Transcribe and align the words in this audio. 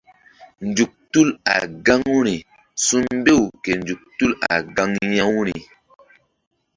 Nzuk 0.67 0.91
tul 1.11 1.29
a 1.53 1.55
gaŋuri 1.85 2.37
su̧mbew 2.85 3.41
ke 3.63 3.71
nzuk 3.81 4.01
tul 4.17 4.31
a 4.53 4.55
gaŋ 4.75 4.89
ya-uri. 5.17 5.57